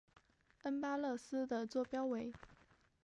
[0.63, 2.33] 恩巴勒斯的座标为。